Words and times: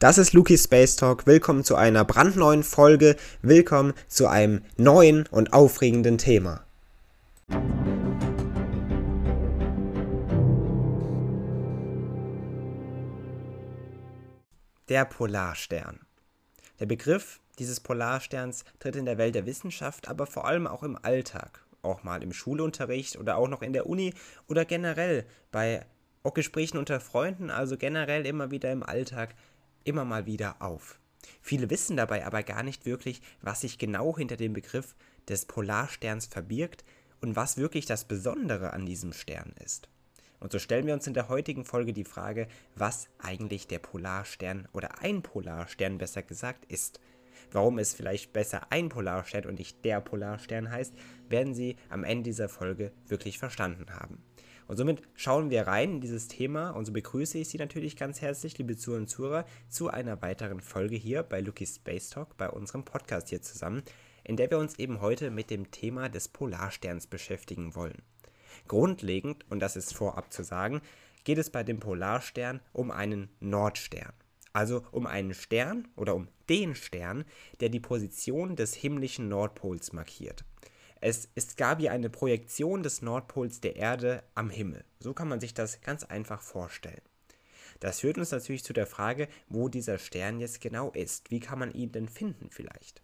Das 0.00 0.16
ist 0.16 0.32
Luki 0.32 0.56
Space 0.56 0.94
Talk. 0.94 1.26
Willkommen 1.26 1.64
zu 1.64 1.74
einer 1.74 2.04
brandneuen 2.04 2.62
Folge. 2.62 3.16
Willkommen 3.42 3.94
zu 4.06 4.28
einem 4.28 4.62
neuen 4.76 5.26
und 5.26 5.52
aufregenden 5.52 6.18
Thema. 6.18 6.64
Der 14.88 15.04
Polarstern. 15.04 15.98
Der 16.78 16.86
Begriff 16.86 17.40
dieses 17.58 17.80
Polarsterns 17.80 18.64
tritt 18.78 18.94
in 18.94 19.04
der 19.04 19.18
Welt 19.18 19.34
der 19.34 19.46
Wissenschaft, 19.46 20.06
aber 20.06 20.26
vor 20.26 20.46
allem 20.46 20.68
auch 20.68 20.84
im 20.84 20.96
Alltag, 21.02 21.64
auch 21.82 22.04
mal 22.04 22.22
im 22.22 22.32
Schulunterricht 22.32 23.18
oder 23.18 23.36
auch 23.36 23.48
noch 23.48 23.62
in 23.62 23.72
der 23.72 23.86
Uni 23.86 24.14
oder 24.46 24.64
generell 24.64 25.26
bei 25.50 25.84
Gesprächen 26.34 26.76
unter 26.76 27.00
Freunden, 27.00 27.48
also 27.50 27.78
generell 27.78 28.26
immer 28.26 28.50
wieder 28.50 28.70
im 28.70 28.82
Alltag 28.82 29.34
immer 29.88 30.04
mal 30.04 30.26
wieder 30.26 30.60
auf. 30.60 31.00
Viele 31.40 31.70
wissen 31.70 31.96
dabei 31.96 32.26
aber 32.26 32.42
gar 32.42 32.62
nicht 32.62 32.86
wirklich, 32.86 33.20
was 33.42 33.62
sich 33.62 33.78
genau 33.78 34.16
hinter 34.16 34.36
dem 34.36 34.52
Begriff 34.52 34.94
des 35.28 35.46
Polarsterns 35.46 36.26
verbirgt 36.26 36.84
und 37.20 37.36
was 37.36 37.56
wirklich 37.56 37.86
das 37.86 38.04
Besondere 38.04 38.72
an 38.72 38.86
diesem 38.86 39.12
Stern 39.12 39.54
ist. 39.64 39.88
Und 40.40 40.52
so 40.52 40.58
stellen 40.58 40.86
wir 40.86 40.94
uns 40.94 41.06
in 41.06 41.14
der 41.14 41.28
heutigen 41.28 41.64
Folge 41.64 41.92
die 41.92 42.04
Frage, 42.04 42.46
was 42.76 43.08
eigentlich 43.18 43.66
der 43.66 43.80
Polarstern 43.80 44.68
oder 44.72 45.00
ein 45.00 45.22
Polarstern 45.22 45.98
besser 45.98 46.22
gesagt 46.22 46.64
ist. 46.66 47.00
Warum 47.50 47.78
es 47.78 47.94
vielleicht 47.94 48.32
besser 48.32 48.70
ein 48.70 48.88
Polarstern 48.88 49.46
und 49.46 49.58
nicht 49.58 49.84
der 49.84 50.00
Polarstern 50.00 50.70
heißt, 50.70 50.94
werden 51.28 51.54
Sie 51.54 51.76
am 51.88 52.04
Ende 52.04 52.24
dieser 52.24 52.48
Folge 52.48 52.92
wirklich 53.08 53.38
verstanden 53.38 53.86
haben. 53.94 54.22
Und 54.68 54.76
somit 54.76 55.02
schauen 55.14 55.48
wir 55.48 55.66
rein 55.66 55.92
in 55.92 56.00
dieses 56.02 56.28
Thema 56.28 56.70
und 56.70 56.84
so 56.84 56.92
begrüße 56.92 57.38
ich 57.38 57.48
Sie 57.48 57.56
natürlich 57.56 57.96
ganz 57.96 58.20
herzlich, 58.20 58.58
liebe 58.58 58.76
Zuhörer 58.76 59.00
und 59.00 59.08
Zuhörer, 59.08 59.46
zu 59.70 59.88
einer 59.88 60.20
weiteren 60.20 60.60
Folge 60.60 60.94
hier 60.94 61.22
bei 61.22 61.40
Lucky 61.40 61.66
Space 61.66 62.10
Talk, 62.10 62.36
bei 62.36 62.50
unserem 62.50 62.84
Podcast 62.84 63.30
hier 63.30 63.40
zusammen, 63.40 63.82
in 64.24 64.36
der 64.36 64.50
wir 64.50 64.58
uns 64.58 64.78
eben 64.78 65.00
heute 65.00 65.30
mit 65.30 65.48
dem 65.48 65.70
Thema 65.70 66.10
des 66.10 66.28
Polarsterns 66.28 67.06
beschäftigen 67.06 67.74
wollen. 67.74 68.02
Grundlegend, 68.68 69.46
und 69.48 69.60
das 69.60 69.74
ist 69.74 69.94
vorab 69.94 70.34
zu 70.34 70.42
sagen, 70.44 70.82
geht 71.24 71.38
es 71.38 71.48
bei 71.48 71.64
dem 71.64 71.80
Polarstern 71.80 72.60
um 72.74 72.90
einen 72.90 73.30
Nordstern. 73.40 74.12
Also 74.52 74.84
um 74.92 75.06
einen 75.06 75.32
Stern 75.32 75.88
oder 75.96 76.14
um 76.14 76.28
den 76.50 76.74
Stern, 76.74 77.24
der 77.60 77.70
die 77.70 77.80
Position 77.80 78.54
des 78.54 78.74
himmlischen 78.74 79.30
Nordpols 79.30 79.94
markiert. 79.94 80.44
Es 81.00 81.28
ist 81.34 81.56
gar 81.56 81.78
wie 81.78 81.88
eine 81.88 82.10
Projektion 82.10 82.82
des 82.82 83.02
Nordpols 83.02 83.60
der 83.60 83.76
Erde 83.76 84.24
am 84.34 84.50
Himmel. 84.50 84.84
So 84.98 85.14
kann 85.14 85.28
man 85.28 85.40
sich 85.40 85.54
das 85.54 85.80
ganz 85.80 86.02
einfach 86.04 86.42
vorstellen. 86.42 87.02
Das 87.80 88.00
führt 88.00 88.18
uns 88.18 88.32
natürlich 88.32 88.64
zu 88.64 88.72
der 88.72 88.86
Frage, 88.86 89.28
wo 89.48 89.68
dieser 89.68 89.98
Stern 89.98 90.40
jetzt 90.40 90.60
genau 90.60 90.90
ist. 90.90 91.30
Wie 91.30 91.38
kann 91.38 91.60
man 91.60 91.72
ihn 91.72 91.92
denn 91.92 92.08
finden 92.08 92.50
vielleicht? 92.50 93.00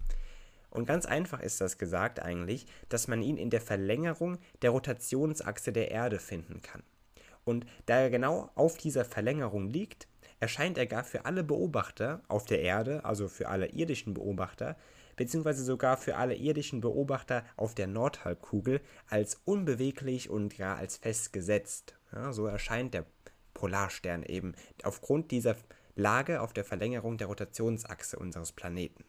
Und 0.70 0.86
ganz 0.86 1.06
einfach 1.06 1.40
ist 1.40 1.60
das 1.60 1.78
gesagt 1.78 2.20
eigentlich, 2.20 2.66
dass 2.88 3.06
man 3.06 3.22
ihn 3.22 3.36
in 3.36 3.50
der 3.50 3.60
Verlängerung 3.60 4.38
der 4.62 4.70
Rotationsachse 4.70 5.72
der 5.72 5.92
Erde 5.92 6.18
finden 6.18 6.62
kann. 6.62 6.82
Und 7.44 7.64
da 7.86 8.00
er 8.00 8.10
genau 8.10 8.50
auf 8.56 8.76
dieser 8.76 9.04
Verlängerung 9.04 9.68
liegt, 9.68 10.08
erscheint 10.44 10.76
er 10.76 10.84
gar 10.84 11.04
für 11.04 11.24
alle 11.24 11.42
Beobachter 11.42 12.20
auf 12.28 12.44
der 12.44 12.60
Erde, 12.60 13.02
also 13.06 13.28
für 13.28 13.48
alle 13.48 13.68
irdischen 13.68 14.12
Beobachter, 14.12 14.76
beziehungsweise 15.16 15.64
sogar 15.64 15.96
für 15.96 16.16
alle 16.16 16.34
irdischen 16.34 16.82
Beobachter 16.82 17.46
auf 17.56 17.74
der 17.74 17.86
Nordhalbkugel 17.86 18.82
als 19.08 19.40
unbeweglich 19.46 20.28
und 20.28 20.58
gar 20.58 20.76
als 20.76 20.98
festgesetzt. 20.98 21.96
Ja, 22.12 22.34
so 22.34 22.44
erscheint 22.44 22.92
der 22.92 23.06
Polarstern 23.54 24.22
eben 24.22 24.54
aufgrund 24.82 25.30
dieser 25.30 25.56
Lage 25.96 26.42
auf 26.42 26.52
der 26.52 26.64
Verlängerung 26.66 27.16
der 27.16 27.28
Rotationsachse 27.28 28.18
unseres 28.18 28.52
Planeten. 28.52 29.02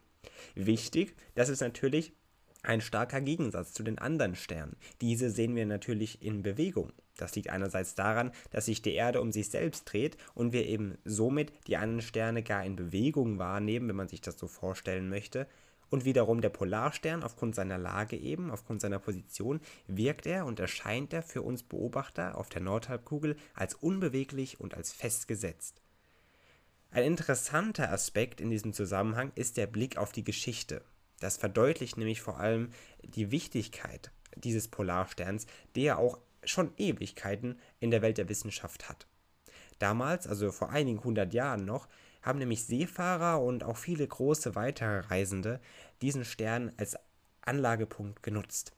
Wichtig, 0.54 1.16
das 1.34 1.50
ist 1.50 1.60
natürlich 1.60 2.14
ein 2.62 2.80
starker 2.80 3.20
Gegensatz 3.20 3.74
zu 3.74 3.82
den 3.82 3.98
anderen 3.98 4.36
Sternen. 4.36 4.78
Diese 5.02 5.28
sehen 5.28 5.54
wir 5.54 5.66
natürlich 5.66 6.22
in 6.22 6.42
Bewegung. 6.42 6.94
Das 7.16 7.34
liegt 7.34 7.50
einerseits 7.50 7.94
daran, 7.94 8.32
dass 8.50 8.66
sich 8.66 8.82
die 8.82 8.94
Erde 8.94 9.20
um 9.20 9.32
sich 9.32 9.48
selbst 9.48 9.90
dreht 9.90 10.16
und 10.34 10.52
wir 10.52 10.66
eben 10.66 10.98
somit 11.04 11.52
die 11.66 11.76
anderen 11.76 12.02
Sterne 12.02 12.42
gar 12.42 12.64
in 12.64 12.76
Bewegung 12.76 13.38
wahrnehmen, 13.38 13.88
wenn 13.88 13.96
man 13.96 14.08
sich 14.08 14.20
das 14.20 14.38
so 14.38 14.46
vorstellen 14.46 15.08
möchte. 15.08 15.46
Und 15.88 16.04
wiederum 16.04 16.40
der 16.40 16.48
Polarstern, 16.48 17.22
aufgrund 17.22 17.54
seiner 17.54 17.78
Lage 17.78 18.16
eben, 18.16 18.50
aufgrund 18.50 18.80
seiner 18.80 18.98
Position, 18.98 19.60
wirkt 19.86 20.26
er 20.26 20.44
und 20.44 20.58
erscheint 20.58 21.12
er 21.12 21.22
für 21.22 21.42
uns 21.42 21.62
Beobachter 21.62 22.36
auf 22.36 22.48
der 22.48 22.60
Nordhalbkugel 22.60 23.36
als 23.54 23.74
unbeweglich 23.74 24.58
und 24.60 24.74
als 24.74 24.92
festgesetzt. 24.92 25.80
Ein 26.90 27.04
interessanter 27.04 27.92
Aspekt 27.92 28.40
in 28.40 28.50
diesem 28.50 28.72
Zusammenhang 28.72 29.30
ist 29.36 29.56
der 29.56 29.66
Blick 29.66 29.96
auf 29.96 30.12
die 30.12 30.24
Geschichte. 30.24 30.82
Das 31.20 31.36
verdeutlicht 31.36 31.96
nämlich 31.96 32.20
vor 32.20 32.40
allem 32.40 32.70
die 33.04 33.30
Wichtigkeit 33.30 34.10
dieses 34.34 34.68
Polarsterns, 34.68 35.46
der 35.74 35.98
auch 35.98 36.18
schon 36.46 36.72
Ewigkeiten 36.76 37.58
in 37.80 37.90
der 37.90 38.02
Welt 38.02 38.18
der 38.18 38.28
Wissenschaft 38.28 38.88
hat. 38.88 39.06
Damals, 39.78 40.26
also 40.26 40.52
vor 40.52 40.70
einigen 40.70 41.04
hundert 41.04 41.34
Jahren 41.34 41.64
noch, 41.64 41.88
haben 42.22 42.38
nämlich 42.38 42.64
Seefahrer 42.64 43.42
und 43.42 43.62
auch 43.62 43.76
viele 43.76 44.06
große 44.06 44.54
weitere 44.54 45.00
Reisende 45.00 45.60
diesen 46.02 46.24
Stern 46.24 46.72
als 46.76 46.96
Anlagepunkt 47.42 48.22
genutzt. 48.22 48.72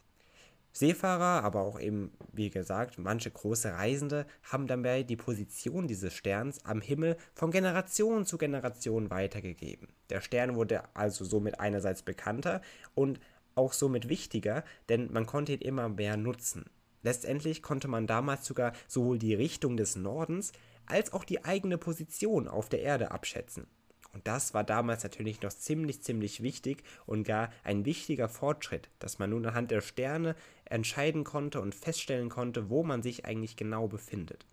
Seefahrer, 0.73 1.43
aber 1.43 1.62
auch 1.62 1.81
eben, 1.81 2.12
wie 2.33 2.51
gesagt, 2.51 2.99
manche 2.99 3.31
große 3.31 3.73
Reisende 3.73 4.27
haben 4.45 4.67
dabei 4.67 5.03
die 5.03 5.17
Position 5.17 5.89
dieses 5.89 6.15
Sterns 6.15 6.65
am 6.65 6.81
Himmel 6.81 7.17
von 7.35 7.50
Generation 7.50 8.27
zu 8.27 8.39
Generation 8.39 9.11
weitergegeben. 9.11 9.89
Der 10.11 10.21
Stern 10.21 10.55
wurde 10.55 10.85
also 10.95 11.25
somit 11.25 11.59
einerseits 11.59 12.03
bekannter 12.03 12.61
und 12.95 13.19
auch 13.55 13.73
somit 13.73 14.09
wichtiger, 14.09 14.62
denn 14.89 15.11
man 15.12 15.27
konnte 15.27 15.53
ihn 15.53 15.61
immer 15.61 15.89
mehr 15.89 16.17
nutzen. 16.17 16.67
Letztendlich 17.03 17.62
konnte 17.62 17.88
man 17.88 18.06
damals 18.06 18.47
sogar 18.47 18.72
sowohl 18.86 19.19
die 19.19 19.34
Richtung 19.34 19.76
des 19.76 19.97
Nordens 19.97 20.53
als 20.86 21.12
auch 21.12 21.25
die 21.25 21.44
eigene 21.44 21.78
Position 21.78 22.48
auf 22.48 22.69
der 22.69 22.81
Erde 22.81 23.10
abschätzen. 23.10 23.66
Und 24.12 24.26
das 24.26 24.54
war 24.54 24.64
damals 24.64 25.03
natürlich 25.03 25.42
noch 25.42 25.53
ziemlich, 25.53 26.03
ziemlich 26.03 26.42
wichtig 26.42 26.82
und 27.06 27.25
gar 27.25 27.50
ein 27.62 27.84
wichtiger 27.84 28.28
Fortschritt, 28.28 28.88
dass 28.98 29.19
man 29.19 29.31
nun 29.31 29.47
anhand 29.47 29.70
der 29.70 29.82
Sterne 29.82 30.34
entscheiden 30.64 31.25
konnte 31.25 31.60
und 31.60 31.75
feststellen 31.75 32.31
konnte, 32.31 32.70
wo 32.70 32.82
man 32.82 33.03
sich 33.03 33.26
eigentlich 33.26 33.56
genau 33.56 33.87
befindet. 33.87 34.47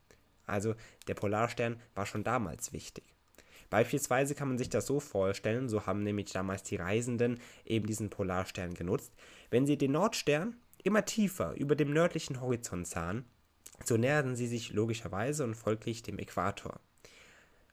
Also 0.45 0.75
der 1.07 1.15
Polarstern 1.15 1.81
war 1.95 2.05
schon 2.05 2.23
damals 2.23 2.73
wichtig. 2.73 3.05
Beispielsweise 3.69 4.35
kann 4.35 4.49
man 4.49 4.57
sich 4.57 4.69
das 4.69 4.85
so 4.85 4.99
vorstellen, 4.99 5.69
so 5.69 5.85
haben 5.85 6.03
nämlich 6.03 6.31
damals 6.31 6.63
die 6.63 6.75
Reisenden 6.75 7.39
eben 7.65 7.87
diesen 7.87 8.09
Polarstern 8.09 8.73
genutzt. 8.73 9.13
Wenn 9.49 9.65
sie 9.65 9.77
den 9.77 9.93
Nordstern 9.93 10.55
immer 10.85 11.03
tiefer 11.05 11.55
über 11.55 11.75
dem 11.75 11.91
nördlichen 11.91 12.39
Horizont 12.39 12.87
sahen, 12.87 13.25
so 13.83 13.97
näherten 13.97 14.35
sie 14.35 14.47
sich 14.47 14.71
logischerweise 14.71 15.43
und 15.43 15.55
folglich 15.55 16.03
dem 16.03 16.19
Äquator. 16.19 16.79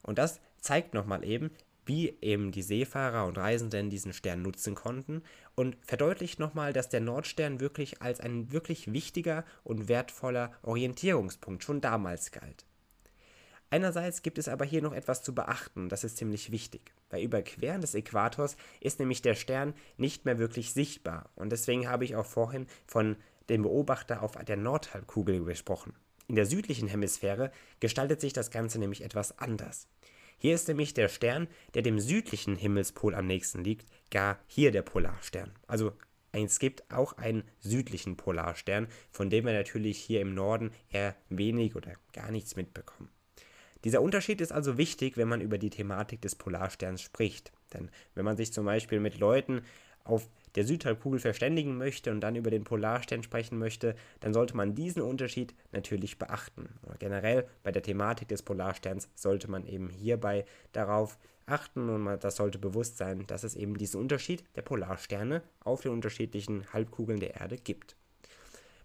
Und 0.03 0.19
das 0.19 0.41
zeigt 0.61 0.95
nochmal 0.95 1.25
eben, 1.25 1.51
wie 1.85 2.17
eben 2.21 2.53
die 2.53 2.63
Seefahrer 2.63 3.27
und 3.27 3.39
Reisenden 3.39 3.91
diesen 3.91 4.13
Stern 4.13 4.43
nutzen 4.43 4.75
konnten 4.75 5.23
und 5.55 5.77
verdeutlicht 5.83 6.39
nochmal, 6.39 6.73
dass 6.73 6.89
der 6.89 7.01
Nordstern 7.01 7.61
wirklich 7.61 8.01
als 8.01 8.21
ein 8.21 8.53
wirklich 8.53 8.93
wichtiger 8.93 9.45
und 9.65 9.89
wertvoller 9.89 10.53
Orientierungspunkt 10.63 11.65
schon 11.65 11.81
damals 11.81 12.31
galt. 12.31 12.65
Einerseits 13.73 14.21
gibt 14.21 14.37
es 14.37 14.49
aber 14.49 14.67
hier 14.67 14.83
noch 14.83 14.93
etwas 14.93 15.23
zu 15.23 15.35
beachten, 15.35 15.89
das 15.89 16.05
ist 16.05 16.19
ziemlich 16.19 16.53
wichtig. 16.53 16.93
Bei 17.09 17.23
Überqueren 17.23 17.81
des 17.81 17.95
Äquators 17.95 18.59
ist 18.81 19.01
nämlich 19.01 19.23
der 19.23 19.35
Stern 19.35 19.73
nicht 19.97 20.27
mehr 20.27 20.39
wirklich 20.39 20.75
sichtbar 20.75 21.31
und 21.37 21.53
deswegen 21.53 21.89
habe 21.89 22.05
ich 22.05 22.15
auch 22.15 22.27
vorhin 22.27 22.67
von 22.87 23.17
dem 23.49 23.63
Beobachter 23.63 24.23
auf 24.23 24.33
der 24.33 24.59
Nordhalbkugel 24.59 25.43
gesprochen. 25.47 25.95
In 26.29 26.35
der 26.35 26.45
südlichen 26.45 26.87
Hemisphäre 26.87 27.51
gestaltet 27.81 28.21
sich 28.21 28.35
das 28.35 28.51
Ganze 28.51 28.79
nämlich 28.79 29.03
etwas 29.03 29.39
anders. 29.39 29.89
Hier 30.37 30.55
ist 30.55 30.69
nämlich 30.69 30.93
der 30.93 31.09
Stern, 31.09 31.49
der 31.73 31.81
dem 31.81 31.99
südlichen 31.99 32.57
Himmelspol 32.57 33.15
am 33.15 33.27
nächsten 33.27 33.65
liegt, 33.65 33.87
gar 34.11 34.39
hier 34.49 34.71
der 34.71 34.83
Polarstern. 34.83 35.51
Also 35.67 35.95
es 36.33 36.59
gibt 36.59 36.93
auch 36.93 37.15
einen 37.15 37.43
südlichen 37.61 38.19
Polarstern, 38.19 38.89
von 39.11 39.31
dem 39.31 39.47
wir 39.47 39.55
natürlich 39.55 39.97
hier 39.97 40.21
im 40.21 40.35
Norden 40.35 40.73
eher 40.91 41.17
wenig 41.31 41.75
oder 41.75 41.95
gar 42.13 42.31
nichts 42.31 42.55
mitbekommen. 42.55 43.09
Dieser 43.85 44.01
Unterschied 44.01 44.41
ist 44.41 44.53
also 44.53 44.79
wichtig, 44.79 45.17
wenn 45.17 45.29
man 45.29 45.41
über 45.41 45.59
die 45.59 45.71
Thematik 45.71 46.21
des 46.21 46.35
Polarsterns 46.35 47.03
spricht. 47.03 47.53
Denn 47.75 47.91
wenn 48.15 48.25
man 48.25 48.37
sich 48.37 48.53
zum 48.53 48.65
Beispiel 48.65 49.01
mit 49.01 49.19
Leuten 49.19 49.63
auf 50.05 50.29
der 50.55 50.65
Südhalbkugel 50.65 51.21
verständigen 51.21 51.79
möchte 51.79 52.11
und 52.11 52.21
dann 52.21 52.37
über 52.37 52.51
den 52.51 52.65
Polarstern 52.65 53.23
sprechen 53.23 53.59
möchte, 53.59 53.95
dann 54.21 54.35
sollte 54.35 54.57
man 54.57 54.75
diesen 54.75 55.03
Unterschied 55.03 55.55
natürlich 55.73 56.19
beachten. 56.19 56.69
Generell 56.99 57.47
bei 57.63 57.73
der 57.73 57.83
Thematik 57.83 58.29
des 58.29 58.43
Polarsterns 58.43 59.09
sollte 59.15 59.51
man 59.51 59.67
eben 59.67 59.89
hierbei 59.89 60.45
darauf 60.73 61.19
achten 61.47 61.89
und 61.89 62.23
das 62.23 62.37
sollte 62.37 62.59
bewusst 62.59 62.99
sein, 62.99 63.27
dass 63.27 63.45
es 63.45 63.57
eben 63.57 63.77
diesen 63.79 64.01
Unterschied 64.01 64.45
der 64.57 64.63
Polarsterne 64.63 65.43
auf 65.61 65.83
den 65.83 65.93
unterschiedlichen 65.93 66.73
Halbkugeln 66.73 67.21
der 67.21 67.41
Erde 67.41 67.57
gibt. 67.57 67.97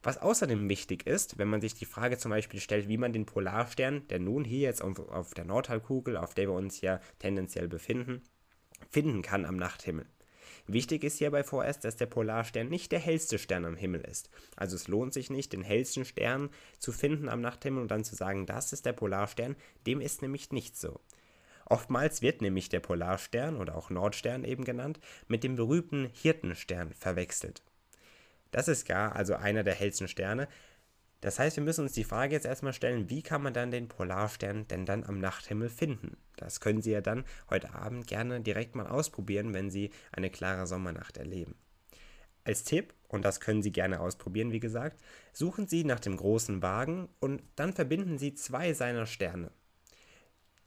Was 0.08 0.20
außerdem 0.20 0.70
wichtig 0.70 1.06
ist, 1.06 1.38
wenn 1.38 1.50
man 1.50 1.60
sich 1.60 1.74
die 1.74 1.84
Frage 1.84 2.18
zum 2.18 2.32
Beispiel 2.32 2.62
stellt, 2.62 2.88
wie 2.88 2.96
man 2.96 3.12
den 3.12 3.26
Polarstern, 3.26 4.08
der 4.08 4.20
nun 4.20 4.46
hier 4.46 4.62
jetzt 4.62 4.82
auf, 4.82 4.98
auf 5.00 5.34
der 5.34 5.44
Nordhalbkugel, 5.44 6.16
auf 6.16 6.34
der 6.34 6.48
wir 6.48 6.54
uns 6.54 6.80
ja 6.80 7.02
tendenziell 7.20 7.68
befinden, 7.68 8.22
finden 8.90 9.22
kann 9.22 9.44
am 9.44 9.58
Nachthimmel. 9.58 10.06
Wichtig 10.66 11.04
ist 11.04 11.18
hierbei 11.18 11.44
vorerst, 11.44 11.84
dass 11.84 11.98
der 11.98 12.06
Polarstern 12.06 12.70
nicht 12.70 12.94
der 12.94 13.00
hellste 13.00 13.38
Stern 13.38 13.66
am 13.66 13.76
Himmel 13.76 14.00
ist. 14.00 14.30
Also 14.56 14.78
es 14.78 14.88
lohnt 14.88 15.14
sich 15.14 15.30
nicht, 15.30 15.52
den 15.52 15.62
hellsten 15.62 16.06
Stern 16.06 16.52
zu 16.80 16.94
finden 16.94 17.28
am 17.28 17.42
Nachthimmel 17.42 17.82
und 17.82 17.92
dann 17.92 18.06
zu 18.06 18.16
sagen, 18.16 18.46
das 18.46 18.72
ist 18.72 18.86
der 18.86 18.94
Polarstern. 18.94 19.58
Dem 19.88 20.00
ist 20.00 20.22
nämlich 20.22 20.54
nicht 20.54 20.78
so. 20.78 21.02
Oftmals 21.66 22.22
wird 22.22 22.42
nämlich 22.42 22.70
der 22.70 22.80
Polarstern 22.80 23.58
oder 23.58 23.76
auch 23.76 23.90
Nordstern 23.90 24.46
eben 24.46 24.64
genannt 24.64 25.02
mit 25.28 25.44
dem 25.44 25.58
berühmten 25.58 26.10
Hirtenstern 26.14 26.94
verwechselt. 26.94 27.62
Das 28.52 28.68
ist 28.68 28.88
gar 28.88 29.16
also 29.16 29.36
einer 29.36 29.64
der 29.64 29.76
hellsten 29.76 30.08
Sterne. 30.08 30.48
Das 31.22 31.40
heißt, 31.40 31.58
wir 31.58 31.64
müssen 31.64 31.82
uns 31.82 31.94
die 31.94 32.04
Frage 32.04 32.34
jetzt 32.34 32.46
erstmal 32.46 32.74
stellen, 32.74 33.10
wie 33.10 33.24
kann 33.24 33.42
man 33.42 33.54
dann 33.54 33.72
den 33.72 33.88
Polarstern 33.88 34.68
denn 34.68 34.86
dann 34.86 35.04
am 35.04 35.20
Nachthimmel 35.20 35.70
finden? 35.70 36.18
Das 36.36 36.60
können 36.60 36.82
Sie 36.82 36.92
ja 36.92 37.02
dann 37.02 37.26
heute 37.50 37.74
Abend 37.74 38.06
gerne 38.06 38.42
direkt 38.42 38.76
mal 38.76 38.88
ausprobieren, 38.88 39.54
wenn 39.54 39.72
Sie 39.72 39.90
eine 40.12 40.30
klare 40.30 40.68
Sommernacht 40.68 41.18
erleben. 41.18 41.56
Als 42.44 42.64
Tipp, 42.64 42.94
und 43.08 43.26
das 43.26 43.40
können 43.40 43.64
Sie 43.64 43.72
gerne 43.72 44.00
ausprobieren, 44.00 44.52
wie 44.52 44.60
gesagt, 44.60 45.02
suchen 45.34 45.68
Sie 45.68 45.84
nach 45.84 46.00
dem 46.00 46.16
großen 46.16 46.62
Wagen 46.62 47.10
und 47.20 47.42
dann 47.56 47.74
verbinden 47.74 48.20
Sie 48.20 48.36
zwei 48.36 48.74
seiner 48.74 49.08
Sterne. 49.08 49.52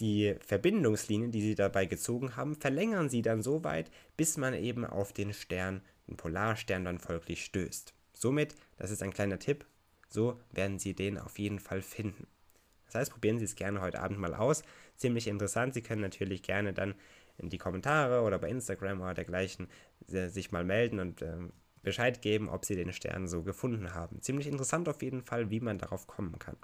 Die 0.00 0.34
Verbindungslinien, 0.44 1.30
die 1.30 1.42
Sie 1.42 1.54
dabei 1.54 1.86
gezogen 1.86 2.34
haben, 2.34 2.56
verlängern 2.56 3.08
Sie 3.08 3.22
dann 3.22 3.42
so 3.42 3.64
weit, 3.64 3.90
bis 4.16 4.36
man 4.36 4.54
eben 4.54 4.84
auf 4.84 5.12
den 5.12 5.32
Stern, 5.32 5.82
den 6.10 6.16
Polarstern 6.16 6.84
dann 6.84 6.98
folglich 6.98 7.44
stößt. 7.44 7.94
Somit, 8.12 8.54
das 8.76 8.90
ist 8.90 9.02
ein 9.02 9.12
kleiner 9.12 9.38
Tipp, 9.38 9.64
so 10.08 10.38
werden 10.50 10.78
Sie 10.78 10.94
den 10.94 11.16
auf 11.18 11.38
jeden 11.38 11.60
Fall 11.60 11.80
finden. 11.80 12.26
Das 12.86 12.96
heißt, 12.96 13.12
probieren 13.12 13.38
Sie 13.38 13.44
es 13.44 13.54
gerne 13.54 13.80
heute 13.80 14.00
Abend 14.00 14.18
mal 14.18 14.34
aus. 14.34 14.62
Ziemlich 14.96 15.28
interessant. 15.28 15.74
Sie 15.74 15.82
können 15.82 16.02
natürlich 16.02 16.42
gerne 16.42 16.72
dann 16.72 16.94
in 17.38 17.48
die 17.48 17.58
Kommentare 17.58 18.22
oder 18.22 18.38
bei 18.38 18.48
Instagram 18.48 19.00
oder 19.00 19.14
dergleichen 19.14 19.68
äh, 20.12 20.28
sich 20.28 20.50
mal 20.50 20.64
melden 20.64 20.98
und 20.98 21.22
äh, 21.22 21.36
Bescheid 21.82 22.20
geben, 22.20 22.48
ob 22.48 22.64
Sie 22.64 22.74
den 22.74 22.92
Stern 22.92 23.28
so 23.28 23.42
gefunden 23.42 23.94
haben. 23.94 24.20
Ziemlich 24.20 24.48
interessant 24.48 24.88
auf 24.88 25.02
jeden 25.02 25.22
Fall, 25.22 25.50
wie 25.50 25.60
man 25.60 25.78
darauf 25.78 26.06
kommen 26.06 26.38
kann. 26.38 26.56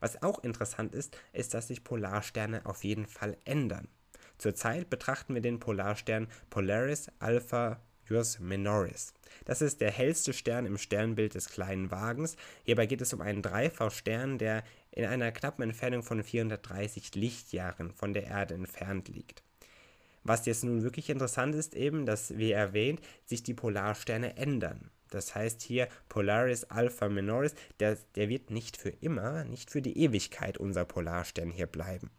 Was 0.00 0.22
auch 0.22 0.42
interessant 0.42 0.94
ist, 0.94 1.16
ist, 1.32 1.52
dass 1.54 1.68
sich 1.68 1.84
Polarsterne 1.84 2.64
auf 2.64 2.82
jeden 2.82 3.06
Fall 3.06 3.36
ändern. 3.44 3.86
Zurzeit 4.38 4.88
betrachten 4.88 5.34
wir 5.34 5.42
den 5.42 5.60
Polarstern 5.60 6.26
Polaris 6.48 7.08
Alpha 7.18 7.80
Ursus 8.10 8.40
Minoris. 8.40 9.14
Das 9.44 9.62
ist 9.62 9.80
der 9.80 9.90
hellste 9.90 10.32
Stern 10.32 10.66
im 10.66 10.78
Sternbild 10.78 11.34
des 11.34 11.48
kleinen 11.48 11.90
Wagens. 11.90 12.36
Hierbei 12.64 12.86
geht 12.86 13.00
es 13.00 13.12
um 13.12 13.20
einen 13.20 13.42
Dreifachstern, 13.42 14.38
der 14.38 14.64
in 14.90 15.04
einer 15.04 15.32
knappen 15.32 15.62
Entfernung 15.62 16.02
von 16.02 16.22
430 16.22 17.14
Lichtjahren 17.14 17.92
von 17.92 18.12
der 18.12 18.24
Erde 18.24 18.54
entfernt 18.54 19.08
liegt. 19.08 19.42
Was 20.24 20.46
jetzt 20.46 20.64
nun 20.64 20.82
wirklich 20.82 21.08
interessant 21.08 21.54
ist, 21.54 21.74
eben, 21.74 22.04
dass, 22.04 22.36
wie 22.36 22.52
erwähnt, 22.52 23.00
sich 23.24 23.42
die 23.42 23.54
Polarsterne 23.54 24.36
ändern. 24.36 24.90
Das 25.08 25.34
heißt 25.34 25.62
hier 25.62 25.88
Polaris 26.08 26.64
Alpha 26.64 27.08
Minoris, 27.08 27.54
der, 27.80 27.96
der 28.14 28.28
wird 28.28 28.50
nicht 28.50 28.76
für 28.76 28.90
immer, 28.90 29.44
nicht 29.44 29.70
für 29.70 29.82
die 29.82 29.98
Ewigkeit 29.98 30.58
unser 30.58 30.84
Polarstern 30.84 31.50
hier 31.50 31.66
bleiben. 31.66 32.10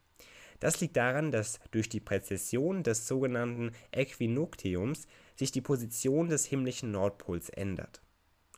Das 0.60 0.80
liegt 0.80 0.96
daran, 0.96 1.32
dass 1.32 1.60
durch 1.72 1.90
die 1.90 2.00
Präzession 2.00 2.84
des 2.84 3.08
sogenannten 3.08 3.72
Äquinoctiums 3.92 5.08
sich 5.36 5.52
die 5.52 5.62
Position 5.62 6.30
des 6.30 6.46
himmlischen 6.46 6.92
Nordpols 6.92 7.50
ändert. 7.50 8.02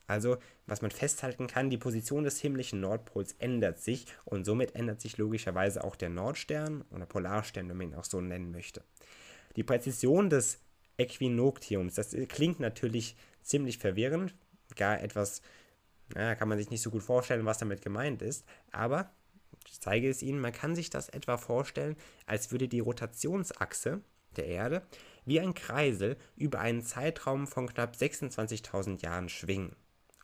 Also, 0.07 0.37
was 0.67 0.81
man 0.81 0.91
festhalten 0.91 1.47
kann, 1.47 1.69
die 1.69 1.77
Position 1.77 2.23
des 2.23 2.39
himmlischen 2.39 2.81
Nordpols 2.81 3.33
ändert 3.39 3.79
sich 3.79 4.05
und 4.25 4.45
somit 4.45 4.75
ändert 4.75 4.99
sich 5.01 5.17
logischerweise 5.17 5.83
auch 5.83 5.95
der 5.95 6.09
Nordstern 6.09 6.83
oder 6.91 7.05
Polarstern, 7.05 7.69
wenn 7.69 7.77
man 7.77 7.87
ihn 7.89 7.95
auch 7.95 8.03
so 8.03 8.19
nennen 8.19 8.51
möchte. 8.51 8.83
Die 9.55 9.63
Präzision 9.63 10.29
des 10.29 10.59
Äquinoctiums, 10.97 11.95
das 11.95 12.15
klingt 12.27 12.59
natürlich 12.59 13.15
ziemlich 13.41 13.77
verwirrend, 13.77 14.35
gar 14.75 15.01
etwas, 15.01 15.41
naja, 16.13 16.35
kann 16.35 16.49
man 16.49 16.57
sich 16.57 16.69
nicht 16.69 16.81
so 16.81 16.91
gut 16.91 17.03
vorstellen, 17.03 17.45
was 17.45 17.57
damit 17.57 17.81
gemeint 17.81 18.21
ist, 18.21 18.45
aber 18.71 19.11
ich 19.69 19.79
zeige 19.79 20.09
es 20.09 20.21
Ihnen, 20.21 20.39
man 20.39 20.51
kann 20.51 20.75
sich 20.75 20.89
das 20.89 21.09
etwa 21.09 21.37
vorstellen, 21.37 21.95
als 22.25 22.51
würde 22.51 22.67
die 22.67 22.81
Rotationsachse 22.81 24.01
der 24.33 24.47
Erde 24.47 24.83
wie 25.25 25.39
ein 25.39 25.53
Kreisel 25.53 26.17
über 26.35 26.59
einen 26.59 26.81
Zeitraum 26.81 27.47
von 27.47 27.67
knapp 27.67 27.95
26.000 27.95 29.01
Jahren 29.03 29.29
schwingen. 29.29 29.75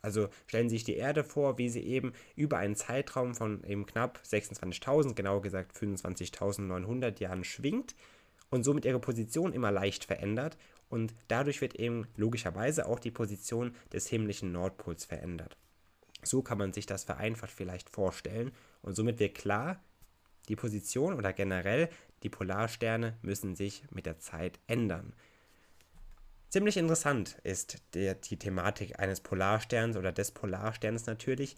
Also 0.02 0.28
stellen 0.46 0.68
Sie 0.68 0.76
sich 0.76 0.84
die 0.84 0.96
Erde 0.96 1.24
vor, 1.24 1.58
wie 1.58 1.68
sie 1.68 1.82
eben 1.82 2.12
über 2.34 2.58
einen 2.58 2.74
Zeitraum 2.74 3.34
von 3.34 3.62
eben 3.64 3.86
knapp 3.86 4.20
26.000, 4.26 5.14
genauer 5.14 5.42
gesagt 5.42 5.76
25.900 5.76 7.20
Jahren 7.20 7.44
schwingt 7.44 7.94
und 8.50 8.64
somit 8.64 8.84
ihre 8.84 9.00
Position 9.00 9.52
immer 9.52 9.70
leicht 9.70 10.04
verändert 10.04 10.56
und 10.88 11.14
dadurch 11.28 11.60
wird 11.60 11.76
eben 11.76 12.06
logischerweise 12.16 12.86
auch 12.86 12.98
die 12.98 13.10
Position 13.10 13.74
des 13.92 14.08
himmlischen 14.08 14.52
Nordpols 14.52 15.04
verändert. 15.04 15.56
So 16.22 16.42
kann 16.42 16.58
man 16.58 16.72
sich 16.72 16.86
das 16.86 17.04
vereinfacht 17.04 17.52
vielleicht 17.52 17.90
vorstellen 17.90 18.52
und 18.82 18.94
somit 18.94 19.18
wird 19.20 19.36
klar, 19.36 19.82
die 20.48 20.56
Position 20.56 21.14
oder 21.14 21.32
generell 21.32 21.90
die 22.22 22.28
Polarsterne 22.28 23.16
müssen 23.22 23.54
sich 23.54 23.82
mit 23.90 24.06
der 24.06 24.18
Zeit 24.18 24.58
ändern. 24.66 25.12
Ziemlich 26.48 26.76
interessant 26.76 27.38
ist 27.44 27.78
der, 27.94 28.16
die 28.16 28.36
Thematik 28.36 28.98
eines 28.98 29.20
Polarsterns 29.20 29.96
oder 29.96 30.10
des 30.10 30.32
Polarsterns 30.32 31.06
natürlich. 31.06 31.56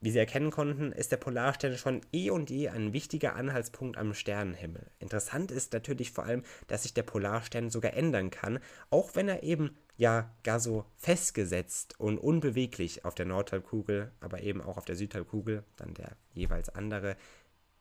Wie 0.00 0.10
Sie 0.10 0.18
erkennen 0.18 0.50
konnten, 0.50 0.90
ist 0.90 1.12
der 1.12 1.16
Polarstern 1.16 1.76
schon 1.76 2.00
eh 2.12 2.30
und 2.30 2.50
je 2.50 2.68
ein 2.68 2.92
wichtiger 2.92 3.36
Anhaltspunkt 3.36 3.96
am 3.96 4.14
Sternenhimmel. 4.14 4.90
Interessant 4.98 5.52
ist 5.52 5.72
natürlich 5.72 6.10
vor 6.10 6.24
allem, 6.24 6.42
dass 6.66 6.82
sich 6.82 6.94
der 6.94 7.04
Polarstern 7.04 7.70
sogar 7.70 7.94
ändern 7.94 8.30
kann, 8.30 8.58
auch 8.90 9.14
wenn 9.14 9.28
er 9.28 9.44
eben 9.44 9.76
ja 9.96 10.32
gar 10.42 10.58
so 10.58 10.84
festgesetzt 10.96 11.98
und 12.00 12.18
unbeweglich 12.18 13.04
auf 13.04 13.14
der 13.14 13.26
Nordhalbkugel, 13.26 14.10
aber 14.20 14.40
eben 14.40 14.60
auch 14.60 14.76
auf 14.76 14.84
der 14.84 14.96
Südhalbkugel, 14.96 15.62
dann 15.76 15.94
der 15.94 16.16
jeweils 16.34 16.68
andere, 16.68 17.16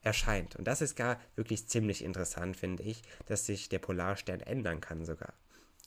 erscheint. 0.02 0.56
Und 0.56 0.66
das 0.66 0.82
ist 0.82 0.96
gar 0.96 1.20
wirklich 1.36 1.68
ziemlich 1.68 2.04
interessant, 2.04 2.58
finde 2.58 2.84
ich, 2.84 3.04
dass 3.26 3.46
sich 3.46 3.70
der 3.70 3.80
Polarstern 3.80 4.40
ändern 4.42 4.82
kann 4.82 5.06
sogar. 5.06 5.34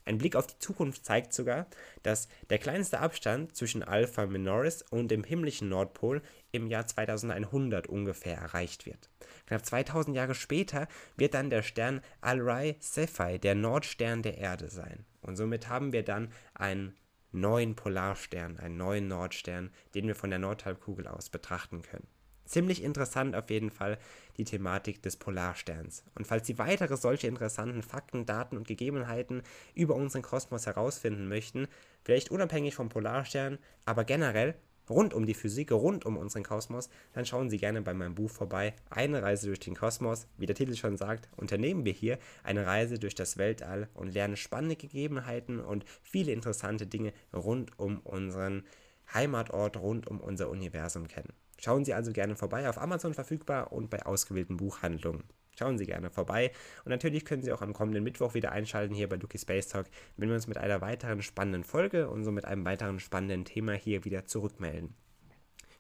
Ein 0.07 0.19
Blick 0.19 0.37
auf 0.37 0.47
die 0.47 0.59
Zukunft 0.59 1.05
zeigt 1.05 1.33
sogar, 1.33 1.67
dass 2.03 2.29
der 2.51 2.59
kleinste 2.59 3.01
Abstand 3.01 3.57
zwischen 3.57 3.83
Alpha 3.83 4.27
Minoris 4.27 4.83
und 4.83 5.09
dem 5.09 5.25
himmlischen 5.25 5.71
Nordpol 5.71 6.21
im 6.53 6.67
Jahr 6.67 6.87
2100 6.87 7.87
ungefähr 7.87 8.37
erreicht 8.37 8.85
wird. 8.85 9.09
Knapp 9.47 9.65
2000 9.65 10.15
Jahre 10.15 10.35
später 10.35 10.89
wird 11.17 11.33
dann 11.33 11.49
der 11.49 11.63
Stern 11.63 12.03
Alrai 12.21 12.77
Cephei 12.81 13.39
der 13.39 13.55
Nordstern 13.55 14.23
der 14.23 14.37
Erde 14.37 14.69
sein. 14.69 15.07
Und 15.23 15.37
somit 15.37 15.69
haben 15.69 15.95
wir 15.95 16.03
dann 16.03 16.31
einen 16.53 16.95
neuen 17.33 17.75
Polarstern, 17.75 18.59
einen 18.59 18.77
neuen 18.77 19.09
Nordstern, 19.09 19.71
den 19.95 20.07
wir 20.07 20.15
von 20.15 20.31
der 20.31 20.39
Nordhalbkugel 20.39 21.09
aus 21.09 21.31
betrachten 21.31 21.81
können. 21.81 22.07
Ziemlich 22.45 22.83
interessant 22.83 23.35
auf 23.35 23.49
jeden 23.51 23.71
Fall 23.71 23.99
die 24.37 24.45
Thematik 24.45 25.03
des 25.03 25.17
Polarsterns. 25.17 26.05
Und 26.15 26.27
falls 26.27 26.47
Sie 26.47 26.59
weitere 26.59 26.97
solche 26.97 27.27
interessanten 27.27 27.83
Fakten, 27.83 28.27
Daten 28.27 28.57
und 28.57 28.69
Gegebenheiten 28.69 29.43
über 29.75 29.95
unseren 29.95 30.23
Kosmos 30.23 30.67
herausfinden 30.67 31.29
möchten, 31.29 31.69
vielleicht 32.03 32.31
unabhängig 32.31 32.75
vom 32.75 32.89
Polarstern, 32.89 33.59
aber 33.87 34.05
generell 34.05 34.55
rund 34.91 35.15
um 35.15 35.27
die 35.27 35.35
Physik, 35.35 35.73
rund 35.73 36.05
um 36.05 36.17
unseren 36.17 36.43
Kosmos, 36.43 36.91
dann 37.13 37.25
schauen 37.25 37.49
Sie 37.49 37.59
gerne 37.59 37.83
bei 37.83 37.95
meinem 37.95 38.15
Buch 38.15 38.31
vorbei. 38.31 38.75
Eine 38.91 39.23
Reise 39.23 39.47
durch 39.47 39.61
den 39.61 39.75
Kosmos. 39.75 40.27
Wie 40.37 40.47
der 40.47 40.55
Titel 40.55 40.75
schon 40.75 40.97
sagt, 40.97 41.29
unternehmen 41.37 41.85
wir 41.85 41.93
hier 41.93 42.19
eine 42.43 42.67
Reise 42.67 42.99
durch 42.99 43.15
das 43.15 43.39
Weltall 43.39 43.89
und 43.95 44.13
lernen 44.13 44.37
spannende 44.37 44.77
Gegebenheiten 44.77 45.61
und 45.61 45.85
viele 46.03 46.33
interessante 46.33 46.87
Dinge 46.87 47.13
rund 47.33 47.79
um 47.79 48.01
unseren 48.01 48.65
Heimatort, 49.13 49.77
rund 49.77 50.07
um 50.07 50.21
unser 50.21 50.51
Universum 50.51 51.09
kennen. 51.09 51.33
Schauen 51.59 51.85
Sie 51.85 51.95
also 51.95 52.13
gerne 52.13 52.37
vorbei, 52.37 52.69
auf 52.69 52.81
Amazon 52.81 53.15
verfügbar 53.15 53.73
und 53.73 53.91
bei 53.91 54.05
ausgewählten 54.05 54.57
Buchhandlungen. 54.57 55.25
Schauen 55.57 55.79
Sie 55.79 55.87
gerne 55.87 56.11
vorbei. 56.11 56.51
Und 56.85 56.91
natürlich 56.91 57.25
können 57.25 57.43
Sie 57.43 57.53
auch 57.53 57.63
am 57.63 57.73
kommenden 57.73 58.03
Mittwoch 58.03 58.35
wieder 58.35 58.53
einschalten 58.53 58.95
hier 58.95 59.09
bei 59.09 59.17
Lucky 59.17 59.39
Space 59.39 59.69
Talk, 59.69 59.87
wenn 60.17 60.29
wir 60.29 60.35
uns 60.35 60.47
mit 60.47 60.59
einer 60.59 60.81
weiteren 60.81 61.23
spannenden 61.23 61.65
Folge 61.65 62.11
und 62.11 62.25
so 62.25 62.33
mit 62.33 62.45
einem 62.45 62.65
weiteren 62.65 62.99
spannenden 62.99 63.45
Thema 63.45 63.73
hier 63.73 64.05
wieder 64.05 64.27
zurückmelden. 64.27 64.95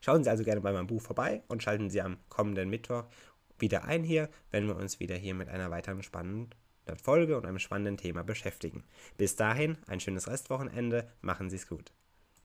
Schauen 0.00 0.22
Sie 0.22 0.30
also 0.30 0.44
gerne 0.44 0.60
bei 0.60 0.72
meinem 0.72 0.86
Buch 0.86 1.02
vorbei 1.02 1.42
und 1.48 1.62
schalten 1.62 1.90
Sie 1.90 2.02
am 2.02 2.18
kommenden 2.28 2.70
Mittwoch 2.70 3.04
wieder 3.58 3.84
ein 3.84 4.04
hier, 4.04 4.28
wenn 4.50 4.66
wir 4.66 4.76
uns 4.76 5.00
wieder 5.00 5.16
hier 5.16 5.34
mit 5.34 5.48
einer 5.48 5.70
weiteren 5.70 6.02
spannenden 6.02 6.50
Folge 7.02 7.36
und 7.36 7.46
einem 7.46 7.58
spannenden 7.58 7.96
Thema 7.96 8.22
beschäftigen. 8.22 8.84
Bis 9.16 9.36
dahin 9.36 9.78
ein 9.86 10.00
schönes 10.00 10.28
Restwochenende, 10.28 11.08
machen 11.22 11.48
Sie 11.48 11.56
es 11.56 11.66
gut. 11.66 11.92